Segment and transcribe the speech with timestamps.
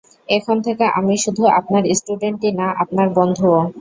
[0.29, 3.61] এখন থেকে আমি শুধু আপনার স্টুডেন্টই না আপনার বন্ধুও।